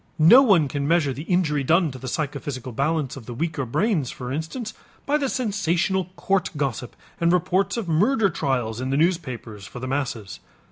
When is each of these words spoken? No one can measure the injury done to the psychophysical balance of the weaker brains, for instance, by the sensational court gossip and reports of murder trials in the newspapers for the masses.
No 0.17 0.41
one 0.41 0.67
can 0.67 0.87
measure 0.87 1.13
the 1.13 1.21
injury 1.29 1.63
done 1.63 1.91
to 1.91 1.99
the 1.99 2.07
psychophysical 2.07 2.71
balance 2.71 3.15
of 3.15 3.27
the 3.27 3.35
weaker 3.35 3.67
brains, 3.67 4.09
for 4.09 4.31
instance, 4.31 4.73
by 5.05 5.15
the 5.19 5.29
sensational 5.29 6.05
court 6.15 6.49
gossip 6.57 6.95
and 7.19 7.31
reports 7.31 7.77
of 7.77 7.87
murder 7.87 8.31
trials 8.31 8.81
in 8.81 8.89
the 8.89 8.97
newspapers 8.97 9.67
for 9.67 9.79
the 9.79 9.85
masses. 9.87 10.39